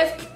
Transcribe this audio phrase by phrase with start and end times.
[0.00, 0.16] girl.
[0.16, 0.30] That's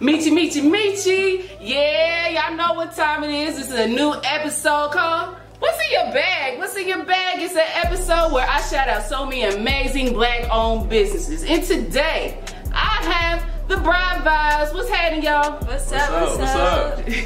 [0.00, 1.50] Meechie Meechie Meechie.
[1.60, 3.56] Yeah, y'all know what time it is.
[3.56, 6.58] This is a new episode called What's in Your Bag?
[6.58, 7.40] What's in Your Bag?
[7.40, 11.44] It's an episode where I shout out so many amazing black owned businesses.
[11.44, 14.74] And today, I have the Bry Vibes.
[14.74, 15.52] What's happening, y'all?
[15.66, 16.10] What's, What's up?
[16.10, 16.38] up?
[16.38, 17.18] What's,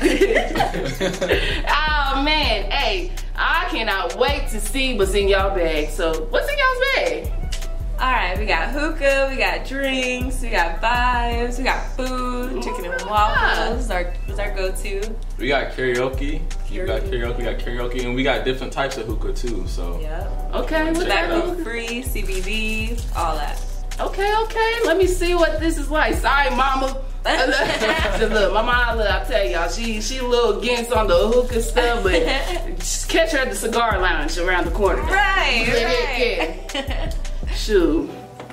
[1.01, 1.31] What's up?
[2.17, 5.91] oh man, hey, I cannot wait to see what's in y'all bag.
[5.91, 7.44] So, what's in y'all's bag?
[8.01, 12.87] All right, we got hookah, we got drinks, we got vibes, we got food, chicken
[12.87, 13.85] and waffles.
[13.85, 15.15] Is our is our go-to.
[15.39, 16.43] We got karaoke.
[16.71, 17.39] We got karaoke.
[17.39, 19.65] We got karaoke, and we got different types of hookah too.
[19.69, 20.55] So Yep.
[20.55, 21.65] Okay, what Tobacco that?
[21.65, 23.63] free, CBD, all that.
[24.01, 24.75] Okay, okay.
[24.85, 26.15] Let me see what this is like.
[26.17, 27.01] Sorry, mama.
[27.25, 31.63] look, my mom, look, I tell y'all, she she a little against on the hookah
[31.63, 32.13] stuff, but
[32.79, 35.01] just catch her at the cigar lounge around the corner.
[35.03, 36.67] Right, right.
[36.75, 37.17] Yeah, right.
[37.55, 38.11] Shoot.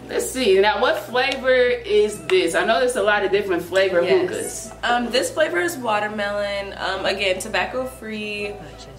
[0.08, 0.60] Let's see.
[0.60, 2.54] Now, what flavor is this?
[2.54, 4.68] I know there's a lot of different flavor hookahs.
[4.68, 4.76] Yes.
[4.84, 6.74] Um, this flavor is watermelon.
[6.78, 8.50] Um, again, tobacco free.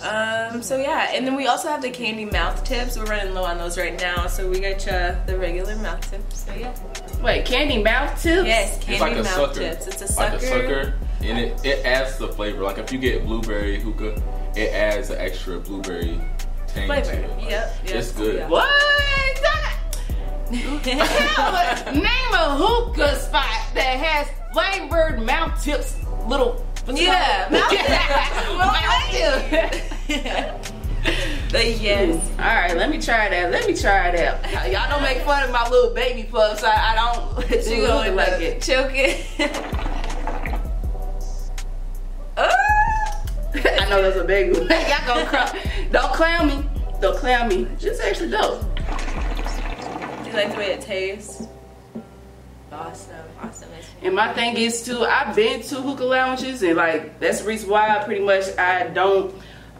[0.02, 2.96] Um, so yeah, and then we also have the candy mouth tips.
[2.96, 6.44] We're running low on those right now, so we got you the regular mouth tips.
[6.46, 6.74] So yeah.
[7.22, 8.46] Wait, candy mouth tips?
[8.46, 9.54] Yes, it's candy like a mouth sucker.
[9.60, 9.86] tips.
[9.86, 10.32] It's a sucker.
[10.32, 12.62] Like a sucker, and it, it adds the flavor.
[12.62, 14.20] Like if you get blueberry hookah,
[14.56, 16.18] it adds an extra blueberry
[16.68, 17.10] tang Flavor.
[17.10, 17.30] to it.
[17.36, 17.94] Like, Yep, yep.
[17.96, 18.36] It's good.
[18.36, 18.48] Yeah.
[18.48, 19.01] What?
[20.52, 20.68] Name
[21.00, 25.96] a hookah spot that has flavored mouth tips,
[26.26, 26.62] little.
[26.86, 27.70] Yeah, Mouth
[30.08, 30.72] tips.
[31.50, 32.14] But yes.
[32.38, 33.50] All right, let me try that.
[33.50, 34.70] Let me try it out.
[34.70, 36.62] Y'all don't make fun of my little baby puffs.
[36.64, 38.62] I, I don't You look like it.
[38.62, 39.26] choke it.
[42.38, 42.48] oh!
[43.54, 44.68] I know that's a baby one.
[44.68, 45.52] Y'all gonna cry.
[45.90, 46.64] Don't clown me.
[47.00, 47.66] Don't clown me.
[47.78, 48.62] Just actually dope.
[50.32, 51.46] You like the way it tastes?
[52.72, 53.68] Awesome, awesome.
[54.00, 57.68] And my thing is too, I've been to hookah lounges and like that's the reason
[57.68, 59.34] why I pretty much I don't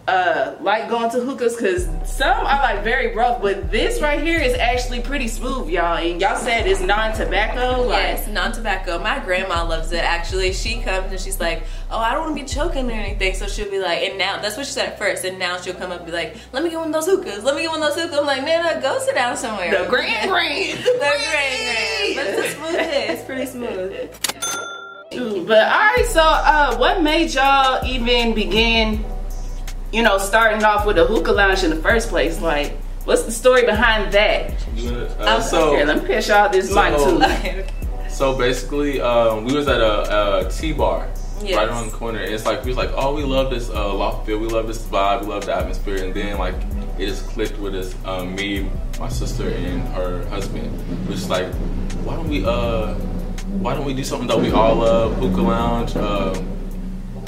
[0.09, 4.41] uh like going to hookahs because some are like very rough, but this right here
[4.41, 5.97] is actually pretty smooth, y'all.
[5.97, 8.99] And y'all said it's non-tobacco, like Yes, non-tobacco.
[8.99, 10.03] My grandma loves it.
[10.03, 13.35] Actually, she comes and she's like, "Oh, I don't want to be choking or anything."
[13.35, 15.25] So she'll be like, and now that's what she said at first.
[15.25, 17.45] And now she'll come up and be like, "Let me get one of those hookahs.
[17.45, 19.89] Let me get one of those hookahs." I'm like, "Nana, go sit down somewhere." the
[19.89, 20.79] grand grand.
[20.81, 22.17] the grand grand.
[22.17, 22.75] But it's a smooth.
[22.77, 24.11] It's pretty smooth.
[25.47, 29.05] But all right, so uh, what made y'all even begin,
[29.93, 32.41] you know, starting off with a hookah lounge in the first place?
[32.41, 32.73] Like,
[33.05, 34.55] what's the story behind that?
[34.75, 37.65] You wanna- I'm Uh, so Here, let me pass y'all this mic So- too.
[38.09, 41.09] So basically, um, we was at a, a tea bar
[41.43, 41.57] Yes.
[41.57, 42.19] right around the corner.
[42.21, 44.67] And it's like we was like, oh, we love this uh, loft feel, we love
[44.67, 45.97] this vibe, we love the atmosphere.
[46.05, 46.55] And then like
[46.99, 48.71] it just clicked with us, um, me,
[49.01, 50.71] my sister, and her husband.
[51.09, 51.47] Which is like,
[52.05, 52.93] why don't we uh,
[53.65, 55.15] why don't we do something that we all love?
[55.17, 55.97] Hookah lounge.
[55.97, 56.47] Um,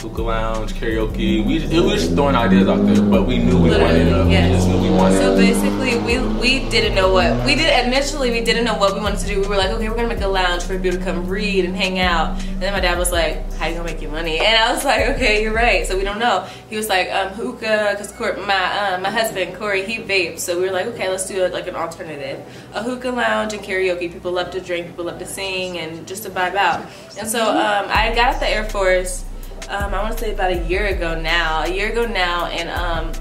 [0.05, 1.47] Hookah lounge, karaoke.
[1.47, 4.12] We just, we were just throwing ideas out there, but we knew we Literally, wanted.
[4.12, 4.51] Uh, yes.
[4.51, 5.17] We just knew we wanted.
[5.17, 8.31] So basically, we we didn't know what we did initially.
[8.31, 9.41] We didn't know what we wanted to do.
[9.41, 11.75] We were like, okay, we're gonna make a lounge for people to come read and
[11.75, 12.39] hang out.
[12.39, 14.39] And then my dad was like, how you gonna make your money?
[14.41, 15.87] And I was like, okay, you're right.
[15.87, 16.47] So we don't know.
[16.69, 18.12] He was like, um, hookah, because
[18.47, 20.41] my uh, my husband Corey he vapes.
[20.41, 23.62] So we were like, okay, let's do it like an alternative, a hookah lounge and
[23.62, 24.12] karaoke.
[24.12, 26.85] People love to drink, people love to sing, and just to vibe out.
[27.19, 29.25] And so um, I got out the Air Force.
[29.69, 31.62] Um, I want to say about a year ago now.
[31.62, 33.12] A year ago now, and um,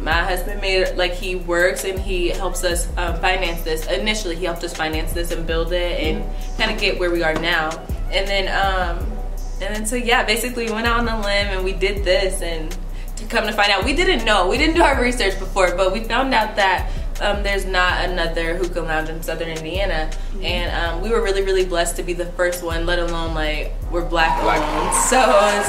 [0.00, 3.86] my husband made like he works and he helps us um, finance this.
[3.86, 6.24] Initially, he helped us finance this and build it and
[6.58, 7.70] kind of get where we are now.
[8.10, 8.98] And then, um,
[9.60, 12.42] and then so yeah, basically we went out on a limb and we did this
[12.42, 12.76] and
[13.16, 14.48] to come to find out, we didn't know.
[14.48, 16.90] We didn't do our research before, but we found out that
[17.20, 20.10] um, there's not another hookah lounge in Southern Indiana,
[20.42, 22.86] and um, we were really, really blessed to be the first one.
[22.86, 25.20] Let alone like we're black Black owned, so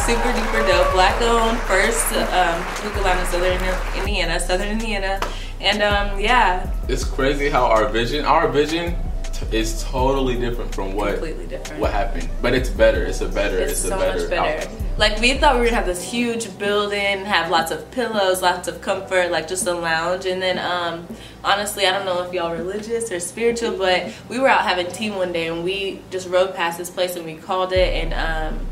[0.06, 0.92] super duper dope.
[0.94, 5.20] Black owned first um, hookah lounge in Southern Indiana, Southern Indiana,
[5.62, 8.96] and um, yeah, it's crazy how our vision, our vision,
[9.34, 11.80] t- is totally different from what completely different.
[11.82, 12.30] what happened.
[12.42, 13.04] But it's better.
[13.06, 13.58] It's a better.
[13.58, 14.20] It's, It's, so a better.
[14.20, 14.64] much better.
[14.70, 14.86] outcome.
[15.00, 18.68] Like we thought we were gonna have this huge building, have lots of pillows, lots
[18.68, 20.26] of comfort, like just a lounge.
[20.26, 21.08] And then, um,
[21.42, 25.10] honestly, I don't know if y'all religious or spiritual, but we were out having tea
[25.10, 28.68] one day and we just rode past this place and we called it and um,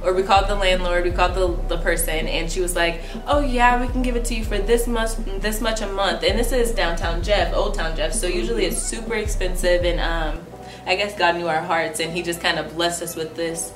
[0.00, 3.40] or we called the landlord, we called the, the person, and she was like, "Oh
[3.40, 6.38] yeah, we can give it to you for this much, this much a month." And
[6.38, 9.82] this is downtown Jeff, Old Town Jeff, so usually it's super expensive.
[9.84, 10.46] And um,
[10.86, 13.72] I guess God knew our hearts, and He just kind of blessed us with this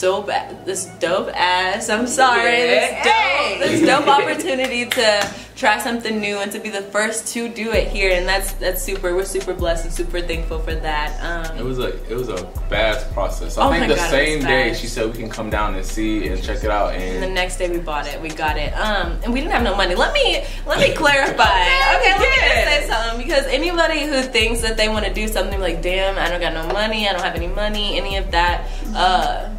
[0.00, 0.30] dope,
[0.64, 1.88] this dope ass.
[1.88, 2.66] I'm sorry, Yeah.
[2.66, 3.58] this dope, Hey.
[3.60, 7.88] this dope opportunity to try something new and to be the first to do it
[7.88, 9.14] here, and that's that's super.
[9.14, 11.10] We're super blessed and super thankful for that.
[11.56, 12.38] It Um, was a it was a
[12.70, 13.58] fast process.
[13.58, 15.50] I Oh think my the God, it was same day she said we can come
[15.50, 18.28] down and see and check it out and the next day we bought it, we
[18.30, 19.94] got it, um, and we didn't have no money.
[19.94, 21.60] Let me let me clarify.
[21.96, 25.28] okay, let me just say something because anybody who thinks that they want to do
[25.28, 28.30] something like, damn, I don't got no money, I don't have any money, any of
[28.30, 28.64] that.
[28.94, 29.50] Uh,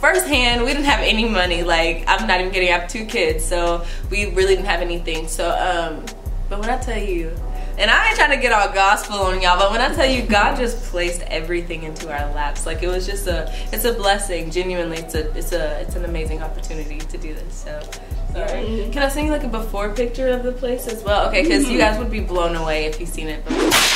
[0.00, 1.62] firsthand, we didn't have any money.
[1.62, 2.70] Like, I'm not even kidding.
[2.70, 5.28] I have two kids, so we really didn't have anything.
[5.28, 6.04] So, um,
[6.48, 7.36] but when I tell you,
[7.78, 10.22] and I ain't trying to get all gospel on y'all, but when I tell you,
[10.22, 12.66] God just placed everything into our laps.
[12.66, 14.50] Like it was just a, it's a blessing.
[14.50, 17.54] Genuinely, it's a, it's a, it's an amazing opportunity to do this.
[17.54, 17.80] So.
[18.32, 18.88] Sorry.
[18.92, 21.28] Can I send you like a before picture of the place as well?
[21.28, 23.89] Okay, because you guys would be blown away if you've seen it before.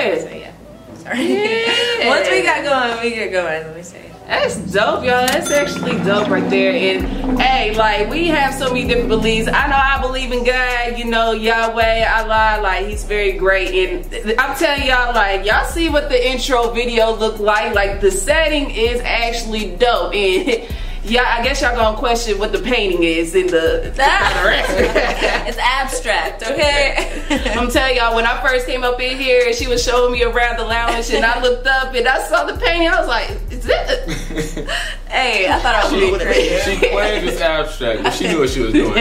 [0.00, 0.52] So yeah.
[0.96, 2.08] Sorry.
[2.08, 3.66] Once we got going, we get going.
[3.66, 4.10] Let me say.
[4.30, 5.26] That's dope, y'all.
[5.26, 6.72] That's actually dope right there.
[6.72, 9.48] And hey, like we have so many different beliefs.
[9.48, 13.74] I know I believe in God, you know, Yahweh, Allah, like he's very great.
[13.74, 17.74] And I'm telling y'all, like, y'all see what the intro video look like.
[17.74, 20.14] Like the setting is actually dope.
[20.20, 20.68] And
[21.04, 23.94] yeah, I guess y'all gonna question what the painting is in the, the
[25.48, 27.22] it's abstract, okay?
[27.56, 30.22] I'm telling y'all, when I first came up in here and she was showing me
[30.22, 33.30] around the lounge and I looked up and I saw the painting, I was like,
[33.50, 34.68] is it?
[35.08, 36.64] hey, I thought I was she, doing it.
[36.64, 38.94] she claimed it's abstract, but she knew what she was doing.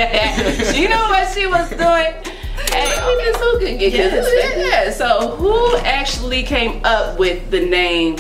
[0.74, 2.36] she knew what she was doing.
[2.72, 3.82] Hey, okay, so good.
[3.82, 4.92] Yeah, yeah.
[4.92, 8.18] So, who actually came up with the name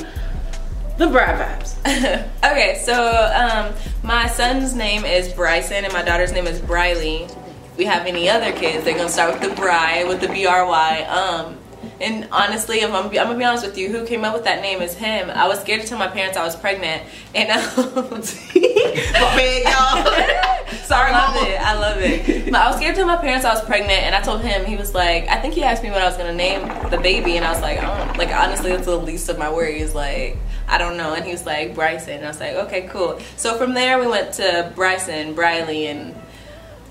[0.99, 1.77] The Bry Vibes?
[2.51, 3.73] okay, so um,
[4.03, 7.23] my son's name is Bryson and my daughter's name is Briley.
[7.23, 10.45] If we have any other kids, they're gonna start with the Bry, with the B
[10.45, 11.03] R Y.
[11.03, 11.57] Um,
[12.01, 14.61] and honestly, if I'm, I'm gonna be honest with you, who came up with that
[14.61, 15.29] name is him.
[15.29, 17.03] I was scared to tell my parents I was pregnant,
[17.33, 17.63] and um,
[19.13, 20.75] My y'all.
[20.83, 21.61] Sorry, I love it.
[21.61, 22.45] I love it.
[22.51, 24.65] But I was scared to tell my parents I was pregnant, and I told him.
[24.65, 27.37] He was like, I think he asked me what I was gonna name the baby,
[27.37, 28.17] and I was like, I don't.
[28.17, 29.95] Like honestly, that's the least of my worries.
[29.95, 30.35] Like
[30.69, 31.13] I don't know.
[31.13, 33.19] And he was like Bryson, and I was like, okay, cool.
[33.37, 36.15] So from there we went to Bryson, Briley, and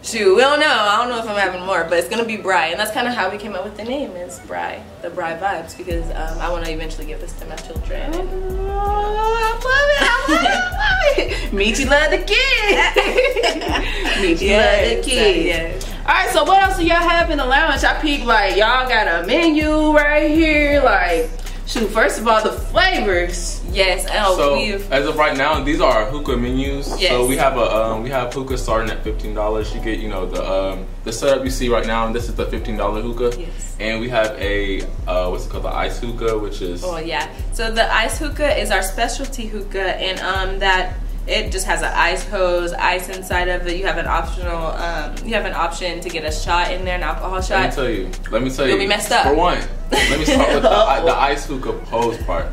[0.02, 0.66] shoot, we don't know.
[0.66, 3.06] I don't know if I'm having more, but it's gonna be Bry, and that's kind
[3.08, 4.12] of how we came up with the name.
[4.12, 7.56] Is Bry, the Bry vibes, because um, I want to eventually give this to my
[7.56, 8.14] children.
[8.14, 8.28] And,
[8.70, 10.02] Oh, I love it.
[10.02, 10.50] I love it.
[10.50, 11.52] I love it.
[11.52, 12.94] Meechie love the kid.
[14.18, 15.46] Meechie love the kid.
[15.46, 15.88] yes.
[16.00, 17.84] All right, so what else do y'all have in the lounge?
[17.84, 20.80] I peep like y'all got a menu right here.
[20.82, 21.28] Like,
[21.66, 23.57] shoot, first of all, the flavors.
[23.70, 26.86] Yes, oh, So we've as of right now, these are our hookah menus.
[26.86, 29.74] So we have a um, we have hookah starting at fifteen dollars.
[29.74, 32.34] You get you know the um, the setup you see right now, and this is
[32.34, 33.38] the fifteen dollar hookah.
[33.38, 33.76] Yes.
[33.80, 37.32] And we have a uh, what's it called the ice hookah, which is Oh yeah.
[37.52, 40.96] So the ice hookah is our specialty hookah, and um that
[41.28, 43.76] it just has an ice hose, ice inside of it.
[43.76, 46.96] You have an optional, um, you have an option to get a shot in there,
[46.96, 47.60] an alcohol shot.
[47.60, 48.10] Let me tell you.
[48.30, 48.72] Let me tell you.
[48.72, 49.26] You'll be messed up.
[49.26, 49.60] For one,
[49.90, 50.68] let me start with the,
[51.04, 52.46] the ice hookah hose part.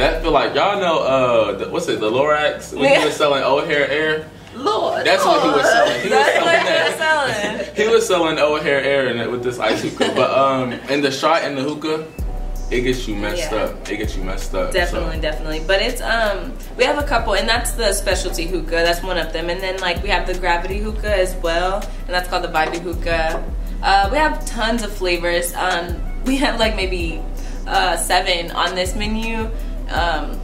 [0.00, 3.42] That feel like y'all know uh the, what's it the Lorax when he was selling
[3.42, 4.30] O'Hare Air.
[4.56, 6.00] Lord, That's what he was selling.
[6.02, 6.88] He was selling what that.
[6.88, 7.74] you're selling.
[7.76, 11.10] He was selling O'Hare Air in it with this ice hookah, but um, in the
[11.10, 12.06] shot in the hookah,
[12.70, 13.64] it gets you messed Yeah.
[13.64, 13.88] up.
[13.90, 14.72] It gets you messed up.
[14.72, 15.62] Definitely, So, definitely.
[15.66, 19.32] But it's um we have a couple and that's the specialty hookah, that's one of
[19.34, 19.50] them.
[19.50, 21.74] And then like we have the gravity hookah as well,
[22.06, 23.44] and that's called the Vibey hookah.
[23.82, 25.52] Uh, we have tons of flavors.
[25.54, 27.22] Um we have like maybe
[27.66, 29.50] uh seven on this menu.
[29.90, 30.38] Um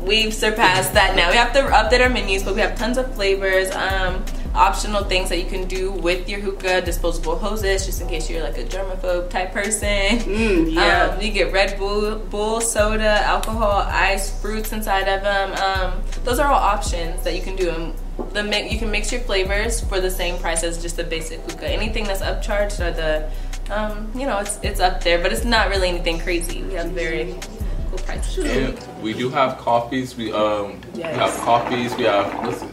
[0.00, 1.30] we've surpassed that now.
[1.30, 3.70] We have to update our menus, but we have tons of flavors.
[3.74, 8.28] Um optional things that you can do with your hookah, disposable hoses, just in case
[8.28, 10.18] you're like a germaphobe type person.
[10.18, 11.04] Mm, yeah.
[11.14, 15.52] Um, you get Red Bull, Bull soda, alcohol, ice, fruits inside of them.
[15.52, 17.70] Um, those are all options that you can do.
[17.70, 17.94] And
[18.34, 21.40] the mi- you can mix your flavors for the same price as just the basic
[21.50, 21.68] hookah.
[21.68, 23.30] Anything that's upcharged or the,
[23.74, 26.62] um, you know, it's it's up there, but it's not really anything crazy.
[26.62, 27.36] We have very
[27.96, 28.44] cool prices.
[28.44, 30.16] and we do have coffees.
[30.16, 31.94] We um we have coffees.
[31.96, 32.68] We have what's it,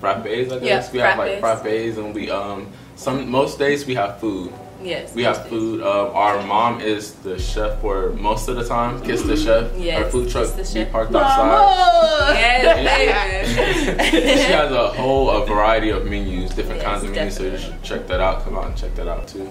[0.00, 0.52] frappes.
[0.52, 1.62] I guess Yeah, we have like frappes.
[1.62, 4.52] frappes, and we um some most days we have food.
[4.82, 5.14] Yes.
[5.14, 5.80] We have food.
[5.82, 9.00] Um, our mom is the chef for most of the time.
[9.02, 9.70] Kiss the chef.
[9.78, 10.92] Yes, Our food truck Kiss the we Chef.
[10.92, 11.38] parked outside.
[11.38, 12.34] Mama.
[12.34, 14.10] Yes, baby.
[14.44, 17.36] she has a whole a variety of menus, different Yes, kinds of menus.
[17.36, 18.44] So you should check that out.
[18.44, 19.48] Come out and check that out too.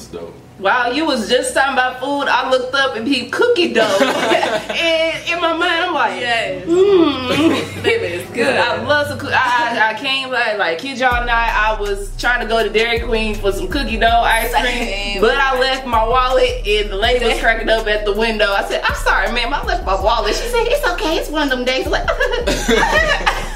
[0.00, 0.34] It's dope.
[0.58, 3.80] While you was just talking about food, I looked up and he cookie dough.
[4.02, 6.66] and in my mind, I'm like, Yes.
[6.66, 7.82] mm.
[7.82, 8.34] Baby, it's Good.
[8.44, 8.56] good.
[8.56, 9.18] I love some.
[9.18, 11.30] Coo- I, I I came like like kid y'all not.
[11.30, 15.34] I was trying to go to Dairy Queen for some cookie dough ice cream, but
[15.38, 18.52] I left my wallet and the lady was cracking up at the window.
[18.52, 19.54] I said, "I'm sorry, ma'am.
[19.54, 21.16] I left my wallet." She said, "It's okay.
[21.16, 22.06] It's one of them days." I'm like,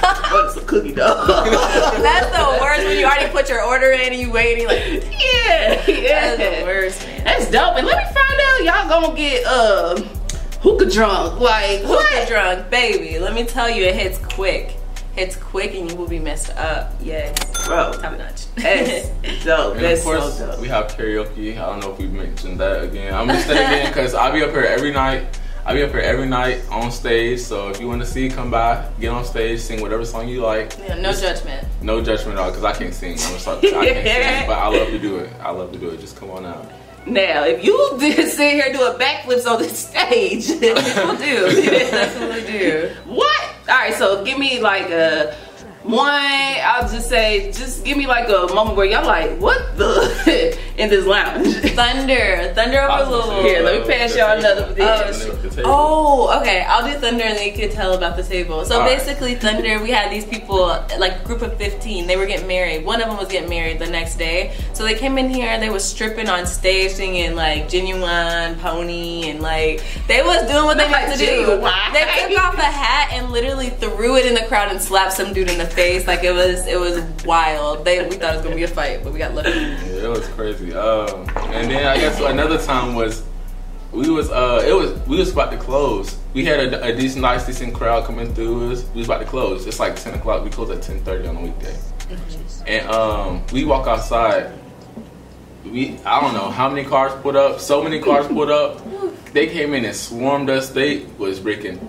[0.08, 1.24] it's cookie dough.
[2.02, 4.68] That's the worst when you already put your order in and you wait and you
[4.68, 6.36] like, yeah, yeah.
[6.36, 7.24] that's the worst, man.
[7.24, 7.76] That's dope.
[7.76, 9.96] And let me find out y'all gonna get uh
[10.60, 11.40] hookah drunk.
[11.40, 12.28] Like Hookah what?
[12.28, 13.18] drunk, baby.
[13.18, 14.76] Let me tell you, it hits quick.
[15.14, 16.92] Hits quick and you will be messed up.
[17.00, 17.32] Yes.
[17.68, 18.52] Bro, Top notch.
[18.56, 19.08] that's
[19.44, 19.76] dope.
[19.76, 20.60] And That's of course, so dope.
[20.60, 21.52] we have karaoke.
[21.56, 23.14] I don't know if we mentioned that again.
[23.14, 25.38] I'm gonna say again because I'll be up here every night.
[25.66, 27.40] I'll be up here every night on stage.
[27.40, 30.42] So if you want to see, come by, get on stage, sing whatever song you
[30.42, 30.76] like.
[30.78, 31.66] Yeah, no judgment.
[31.80, 33.12] No judgment at all because I can't sing.
[33.12, 35.32] I'm sorry, I can't sing, but I love to do it.
[35.40, 36.00] I love to do it.
[36.00, 36.70] Just come on out.
[37.06, 41.62] Now, if you did sit here and do a backflips on the stage, we'll do.
[41.62, 42.90] People definitely do.
[43.06, 43.54] what?
[43.66, 45.34] All right, so give me like a
[45.82, 46.10] one.
[46.10, 50.90] I'll just say, just give me like a moment where y'all like, what the in
[50.90, 51.46] this lounge.
[51.74, 52.52] Thunder.
[52.54, 53.42] Thunder over was gonna Louisville.
[53.44, 55.16] Here, let me pass y'all another Oh, dish.
[55.22, 55.62] sh- The table.
[55.72, 56.62] Oh, okay.
[56.68, 58.64] I'll do Thunder and then you can tell about the table.
[58.64, 58.98] So All right.
[58.98, 60.66] basically, Thunder, we had these people,
[60.98, 62.06] like group of 15.
[62.06, 62.84] They were getting married.
[62.84, 64.52] One of them was getting married the next day.
[64.72, 69.40] So they came in here, they was stripping on stage, singing like Ginuwine, Pony, and
[69.40, 71.26] like, they was doing what they Not meant to do.
[71.46, 71.92] Ginuwine.
[71.92, 75.32] They took off a hat and literally threw it in the crowd and slapped some
[75.32, 76.06] dude in the face.
[76.06, 77.84] Like, it was, it was wild.
[77.84, 79.50] They, we thought it was gonna be a fight, but we got lucky.
[80.04, 80.74] It was crazy.
[80.74, 83.24] Um, and then I guess another time was
[83.90, 86.18] we was uh it was we was about to close.
[86.34, 88.72] We had a, a decent, nice, decent crowd coming through.
[88.72, 88.84] us.
[88.92, 89.66] We was about to close.
[89.66, 90.44] It's like ten o'clock.
[90.44, 91.76] We close at ten thirty on a weekday.
[92.66, 94.52] And um, we walk outside.
[95.64, 97.60] We I don't know how many cars put up.
[97.60, 98.80] So many cars put up.
[99.34, 100.68] They came in and swarmed us.
[100.68, 101.80] They was breaking.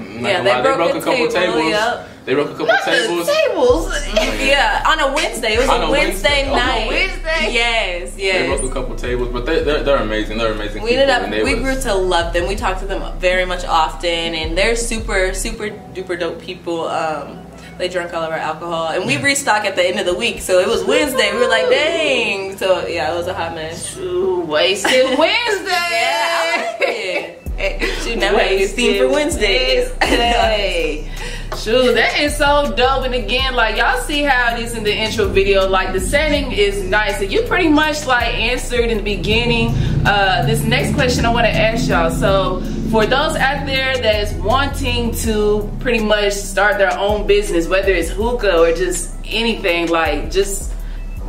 [0.00, 1.68] Yeah, they lie, broke a couple table, tables.
[1.68, 2.08] yep.
[2.26, 3.28] They broke a couple Not the tables.
[3.28, 4.44] tables.
[4.44, 5.54] Yeah, on a Wednesday.
[5.54, 6.50] It was On a a Wednesday, Wednesday.
[6.50, 6.88] On a night.
[6.88, 7.52] Wednesday?
[7.52, 8.40] Yes, yes.
[8.40, 8.72] They broke a yes.
[8.72, 10.38] couple tables, but they, they're, they're amazing.
[10.38, 10.82] They're amazing.
[10.82, 12.48] We people, ended up, and we was- grew to love them.
[12.48, 16.88] We talked to them very much often, and they're super, super duper dope people.
[16.88, 17.46] Um,
[17.78, 20.40] they drank all of our alcohol, and we restock at the end of the week.
[20.40, 21.32] So it was Wednesday.
[21.32, 22.56] We were like, dang.
[22.56, 23.96] So yeah, it was a hot mess.
[23.98, 25.62] Ooh, wasted Wednesday.
[25.96, 28.02] Yeah, I like it.
[28.02, 29.92] Shoot, now we have a theme for Wednesdays.
[30.00, 31.08] Wednesday.
[31.54, 33.04] Shoot, that is so dope.
[33.04, 35.68] And again, like y'all see how it is in the intro video.
[35.68, 39.68] Like the setting is nice, and you pretty much like answered in the beginning.
[40.04, 42.10] Uh, this next question I want to ask y'all.
[42.10, 42.60] So
[42.90, 48.10] for those out there that's wanting to pretty much start their own business, whether it's
[48.10, 50.72] hookah or just anything, like just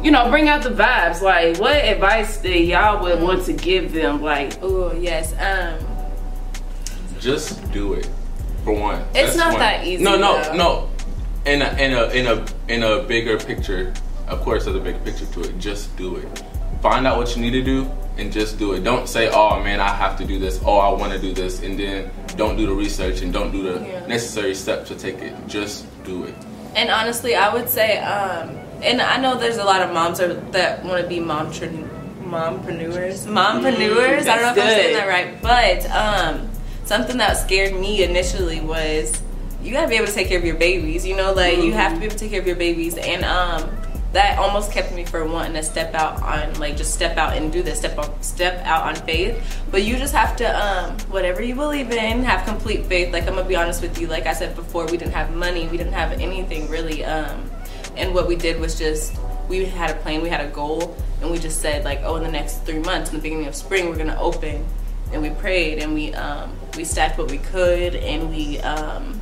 [0.04, 1.22] you know, bring out the vibes.
[1.22, 4.22] Like, what advice that y'all would want to give them?
[4.22, 5.34] Like, Oh yes.
[5.40, 5.86] Um,
[7.20, 8.08] Just do it.
[8.68, 9.60] For one, It's That's not one.
[9.62, 10.54] that easy, No, no, though.
[10.54, 10.90] no.
[11.46, 13.94] In a in a in a in a bigger picture,
[14.28, 15.58] of course, there's a big picture to it.
[15.58, 16.44] Just do it.
[16.82, 18.84] Find out what you need to do and just do it.
[18.84, 21.62] Don't say, "Oh man, I have to do this." Oh, I want to do this,
[21.64, 24.06] and then don't do the research and don't do the Yeah.
[24.06, 25.34] necessary steps to take it.
[25.48, 26.36] Just do it.
[26.76, 28.50] And honestly, I would say, um,
[28.84, 31.54] and I know there's a lot of moms are, that want to be mom
[32.28, 33.24] mompreneurs.
[33.26, 34.28] Mompreneurs.
[34.28, 36.47] I don't know if I'm saying that right, but um,
[36.88, 39.22] something that scared me initially was
[39.62, 41.06] you gotta be able to take care of your babies.
[41.06, 43.24] You know, like you have to be able to take care of your babies, and
[43.26, 43.70] um,
[44.14, 47.52] that almost kept me from wanting to step out on like just step out and
[47.52, 51.42] do this step out step out on faith but you just have to um whatever
[51.42, 54.34] you believe in have complete faith like i'm gonna be honest with you like i
[54.34, 57.50] said before we didn't have money we didn't have anything really um
[57.98, 59.14] and what we did was just
[59.50, 62.24] we had a plan we had a goal and we just said like oh in
[62.24, 64.66] the next three months in the beginning of spring we're gonna open
[65.12, 69.20] and we prayed and we um we stacked what we could and we um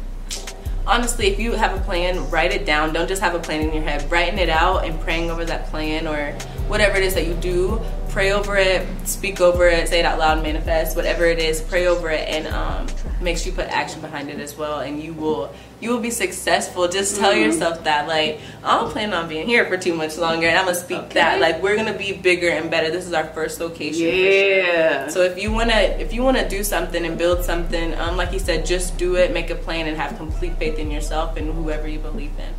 [0.88, 2.94] honestly, if you have a plan, write it down.
[2.94, 4.10] Don't just have a plan in your head.
[4.12, 6.32] Writing it out and praying over that plan or
[6.68, 10.20] whatever it is that you do, pray over it, speak over it, say it out
[10.20, 12.88] loud, manifest, whatever it is, pray over it and um,
[13.25, 16.12] make sure you put action behind it as well and you will you will be
[16.12, 16.88] successful.
[16.88, 20.48] Just tell yourself that like I don't plan on being here for too much longer
[20.48, 21.41] and I'm gonna speak that.
[21.41, 22.89] Like we're gonna be bigger and better.
[22.89, 24.05] This is our first location.
[24.05, 24.32] for sure.
[24.32, 25.08] yeah.
[25.10, 28.39] So if you wanna if you wanna do something and build something, um, like you
[28.39, 31.88] said, just do it, make a plan, and have complete faith in yourself and whoever
[31.88, 32.53] you believe in.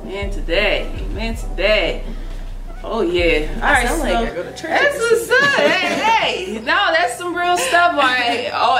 [0.00, 2.12] Amen today man today to.
[2.84, 3.48] Oh yeah.
[3.54, 3.86] All right.
[3.86, 5.50] sound so like I go to church That's what's up.
[5.60, 6.60] hey, hey.
[6.60, 6.81] No,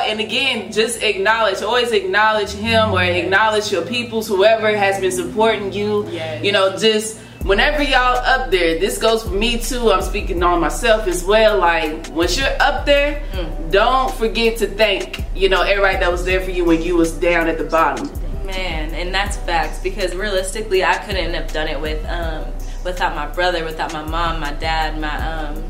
[0.06, 1.62] and again, just acknowledge.
[1.62, 6.09] Always acknowledge him or acknowledge your peoples, whoever has been supporting you.
[6.09, 6.44] Yes.
[6.44, 9.90] You know, just whenever y'all up there, this goes for me too.
[9.90, 11.59] I'm speaking on myself as well.
[11.59, 13.23] Like once you're up there,
[13.71, 17.12] don't forget to thank you know everybody that was there for you when you was
[17.12, 18.11] down at the bottom.
[18.47, 22.44] Man, and that's facts because realistically, I couldn't have done it with um,
[22.85, 25.62] without my brother, without my mom, my dad, my um,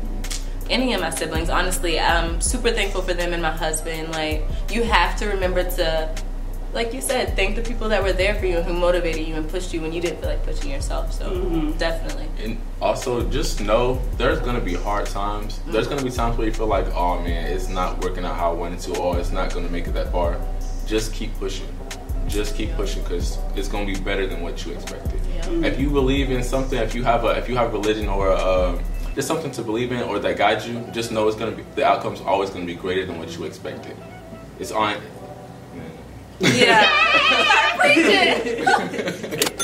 [0.69, 1.49] any of my siblings.
[1.49, 4.11] Honestly, I'm super thankful for them and my husband.
[4.11, 6.15] Like, you have to remember to,
[6.73, 9.35] like you said, thank the people that were there for you and who motivated you
[9.35, 11.13] and pushed you when you didn't feel like pushing yourself.
[11.13, 11.77] So mm-hmm.
[11.77, 12.27] definitely.
[12.43, 15.59] And also, just know there's gonna be hard times.
[15.67, 16.17] There's gonna be mm-hmm.
[16.17, 18.97] times where you feel like, oh man, it's not working out how I wanted to,
[18.99, 20.39] or it's not gonna make it that far.
[20.87, 21.67] Just keep pushing.
[22.27, 25.19] Just keep pushing, cause it's gonna be better than what you expected.
[25.21, 25.65] Mm-hmm.
[25.65, 28.81] If you believe in something, if you have a, if you have religion or uh,
[29.15, 31.85] just something to believe in or that guides you, just know it's gonna be the
[31.85, 33.95] outcome's always gonna be greater than what you expected.
[34.59, 34.97] It's on.
[36.39, 36.89] Yeah.
[37.79, 39.59] Preach it.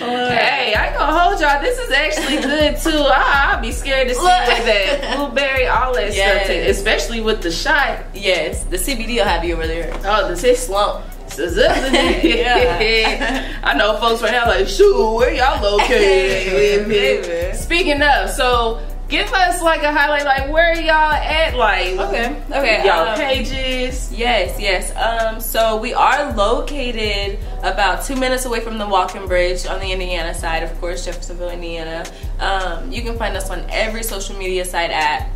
[0.00, 1.60] Hey, I ain't gonna hold y'all.
[1.62, 2.90] This is actually good too.
[3.06, 4.48] I, I'll be scared to see Look.
[4.48, 6.44] with that blueberry, all that Yes.
[6.44, 8.04] stuff, ta- especially with the shot.
[8.14, 9.92] Yes, the CBD will have you over there.
[10.04, 11.04] Oh, the six Slump.
[12.22, 13.58] yeah.
[13.62, 17.56] I know folks right now like, shoot, where y'all located?
[17.56, 22.86] Speaking of, so give us like a highlight, like where y'all at, like Okay, okay.
[22.86, 24.12] y'all um, pages.
[24.12, 24.94] Yes, yes.
[24.96, 29.92] Um, so we are located about two minutes away from the Walking Bridge on the
[29.92, 32.04] Indiana side, of course, Jeffersonville, Indiana.
[32.38, 35.28] Um, you can find us on every social media site at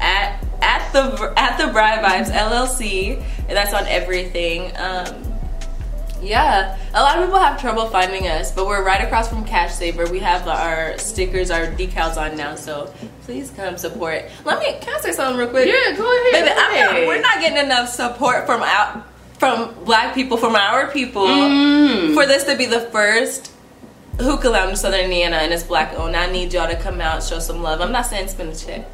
[0.00, 4.72] at at the at the Bry Vibes LLC, and that's on everything.
[4.76, 5.31] Um,
[6.22, 9.74] yeah, a lot of people have trouble finding us, but we're right across from Cash
[9.74, 10.06] Saver.
[10.10, 12.92] We have our stickers, our decals on now, so
[13.24, 14.24] please come support.
[14.44, 15.66] Let me can I say something real quick?
[15.66, 16.32] Yeah, go ahead.
[16.32, 19.06] Baby, go I'm not, we're not getting enough support from out
[19.38, 22.14] from black people, from our people, Mm.
[22.14, 23.50] for this to be the first
[24.20, 26.14] hookah lounge in Southern Indiana and it's black owned.
[26.16, 27.80] I need y'all to come out, show some love.
[27.80, 28.86] I'm not saying spend a check.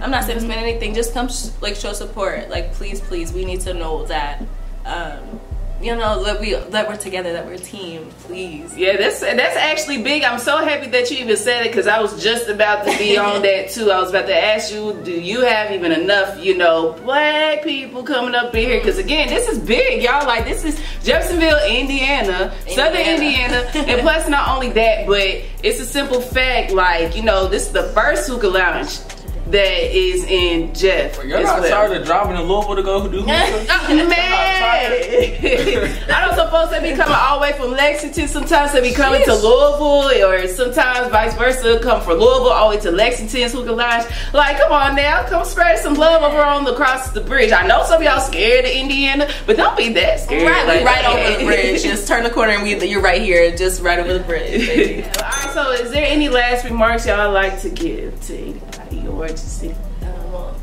[0.00, 0.94] I'm not saying spend anything.
[0.94, 2.50] Just come, sh- like, show support.
[2.50, 4.44] Like, please, please, we need to know that,
[4.84, 5.40] um,
[5.80, 8.08] you know, that we that we're together, that we're a team.
[8.20, 8.76] Please.
[8.76, 10.22] Yeah, that's that's actually big.
[10.24, 13.18] I'm so happy that you even said it because I was just about to be
[13.18, 13.90] on that too.
[13.90, 18.02] I was about to ask you, do you have even enough, you know, black people
[18.02, 18.78] coming up in here?
[18.78, 20.26] Because again, this is big, y'all.
[20.26, 23.66] Like this is Jeffersonville, Indiana, Southern Indiana.
[23.66, 26.72] Indiana, and plus not only that, but it's a simple fact.
[26.72, 28.98] Like you know, this is the first hookah lounge
[29.50, 31.22] that is in Jeff.
[31.24, 31.70] You're as not well.
[31.70, 33.26] tired of driving to Louisville to go do hookah?
[33.66, 34.12] Uh, oh, man,
[36.08, 38.28] I don't suppose they be coming all the way from Lexington.
[38.28, 42.76] Sometimes they be coming to Louisville, or sometimes vice versa, come from Louisville all the
[42.76, 44.04] way to Lexington's hookah lounge.
[44.32, 47.52] Like, come on now, come spread some love over on the across the bridge.
[47.52, 50.48] I know some of y'all scared of Indiana, but don't be that scared.
[50.50, 51.82] Right, Like, we right over the bridge.
[51.82, 54.66] Just turn the corner and we you're right here, just right over the bridge.
[54.66, 55.02] baby.
[55.02, 58.60] all right, so is there any last remarks y'all like to give to
[59.16, 59.74] anybody or just see?
[60.02, 60.54] Um,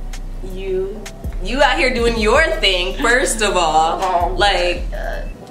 [0.53, 1.01] you
[1.43, 4.83] you out here doing your thing first of all Oh, like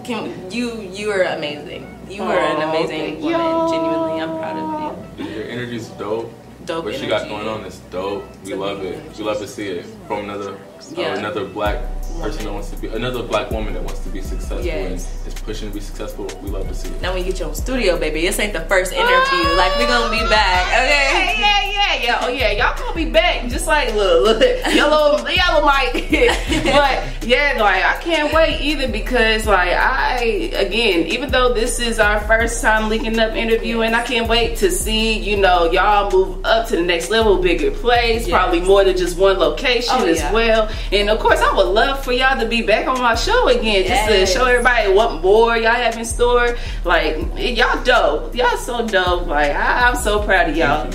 [0.05, 3.73] can you you are amazing you are an Oh, amazing woman you.
[3.73, 5.25] genuinely i'm proud of you.
[5.35, 6.33] Your energy's dope.
[6.67, 7.09] dope What you energy.
[7.09, 8.25] got going on is dope.
[8.45, 9.01] We love it.
[9.17, 10.59] We love to see it from another
[10.95, 11.13] Yeah.
[11.15, 11.81] uh, another black
[12.21, 15.09] person that wants to be another black woman that wants to be successful Yes.
[15.25, 16.27] and is pushing to be successful.
[16.43, 17.01] We love to see it.
[17.03, 19.87] now when you get your own studio baby this ain't the first interview like we
[19.87, 22.19] gonna be back ah, okay yeah, yeah, yeah.
[22.23, 24.41] Oh yeah, y'all gonna be back just like look, look,
[24.75, 25.93] yellow, yellow mic.
[26.65, 31.99] but yeah, like I can't wait either because like I again, even though this is
[31.99, 36.45] our first time linking up interviewing, I can't wait to see you know y'all move
[36.45, 38.31] up to the next level, bigger place, Yes.
[38.31, 40.33] probably more than just one location Oh, as yeah.
[40.33, 40.71] well.
[40.93, 43.87] And of course, I would love for y'all to be back on my show again,
[43.87, 46.57] just to show everybody what more y'all have in store.
[46.85, 49.27] Like y'all dope, y'all so dope.
[49.27, 50.91] Like I, I'm so proud of y'all.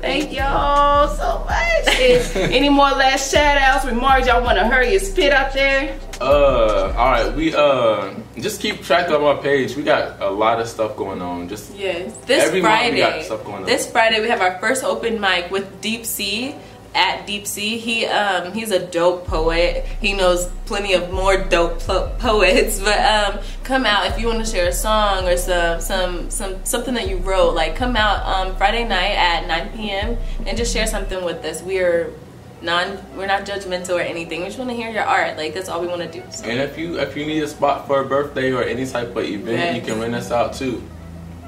[0.00, 2.36] Thank y'all so much.
[2.36, 5.98] Any more last shout outs, remarks y'all want to hurry and spit out there?
[6.20, 7.34] Uh, all right.
[7.34, 9.74] We uh just keep track of our page.
[9.76, 11.48] We got a lot of stuff going on.
[11.48, 13.64] Just yes this Every month friday we got stuff going on.
[13.64, 16.54] this friday we have our first open mic with deep sea
[16.98, 19.84] at Deep Sea, he um he's a dope poet.
[20.00, 22.80] He knows plenty of more dope po- poets.
[22.88, 26.64] But um, come out if you want to share a song or some some some
[26.64, 27.54] something that you wrote.
[27.54, 30.16] Like come out um Friday night at 9 p.m.
[30.46, 31.62] and just share something with us.
[31.62, 32.12] We are
[32.60, 34.40] non we're not judgmental or anything.
[34.40, 35.36] We just want to hear your art.
[35.36, 36.22] Like that's all we want to do.
[36.30, 39.14] So, and if you if you need a spot for a birthday or any type
[39.14, 39.76] of event, Yes.
[39.76, 40.82] you can rent us out too.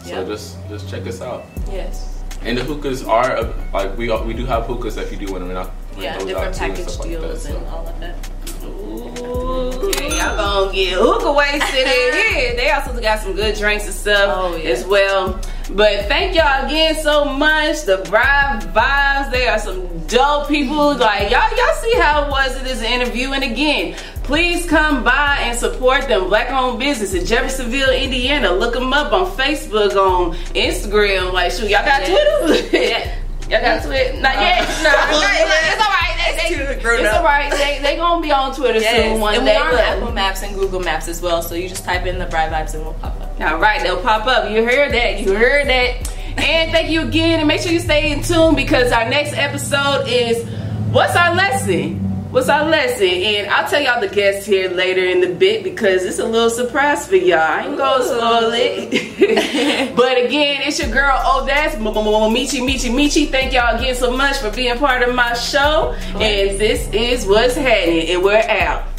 [0.04, 0.26] So Yep.
[0.28, 1.44] just just check us out.
[1.70, 2.09] yes.
[2.42, 5.52] And the hookahs are like we we do have hookahs if you do want to
[5.54, 5.72] rent out.
[5.98, 7.56] Yeah, those different out too and package like deals that, so.
[7.58, 8.30] and all of that.
[8.64, 12.56] Ooh, yeah, y'all gonna get hookah wasted in here.
[12.56, 14.70] They also got some good drinks and stuff Oh, yeah.
[14.70, 15.40] as well.
[15.70, 17.82] But thank y'all again so much.
[17.82, 20.96] The Bry Vibes, they are some dope people.
[20.96, 23.32] Like y'all, y'all see how it was in this interview.
[23.32, 23.96] And again,
[24.30, 28.52] please come by and support them black-owned business in Jeffersonville, Indiana.
[28.52, 31.32] Look them up on Facebook, on Instagram.
[31.32, 32.76] Like, shoot, y'all got Twitter?
[32.76, 33.16] Yeah.
[33.50, 34.20] Y'all got Twitter?
[34.20, 34.60] Not yet.
[34.62, 35.72] Uh, no, Well, not yet.
[35.72, 36.36] it's all right.
[36.38, 37.50] They, It's they, it's all right.
[37.50, 39.10] They, they gonna be on Twitter Yes.
[39.10, 39.56] soon one and day.
[39.60, 41.42] we're on Apple Maps and Google Maps as well.
[41.42, 43.40] So you just type in the Bry Vibes and we'll pop up.
[43.40, 44.48] All right, they'll pop up.
[44.48, 45.18] You heard that.
[45.22, 46.08] You heard that.
[46.38, 47.40] And thank you again.
[47.40, 50.48] And make sure you stay in tune because our next episode is
[50.92, 52.06] what's our lesson?
[52.30, 53.08] What's our lesson?
[53.08, 56.48] And I'll tell y'all the guests here later in the bit because it's a little
[56.48, 57.40] surprise for y'all.
[57.40, 59.96] I ain't gonna spoil it.
[59.96, 63.28] but again, it's your girl Odas Meechie Meechie Meechie.
[63.28, 65.92] Thank y'all again so much for being part of my show.
[66.20, 68.10] And this is what's happening.
[68.10, 68.89] And we're out.